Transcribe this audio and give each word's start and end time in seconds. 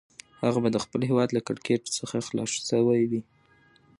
هغه 0.43 0.59
به 0.63 0.69
د 0.71 0.77
خپل 0.83 1.01
هیواد 1.09 1.29
له 1.33 1.41
کړکېچ 1.47 1.83
څخه 1.97 2.17
خلاص 2.27 2.51
شوی 2.69 3.01
وي. 3.09 3.21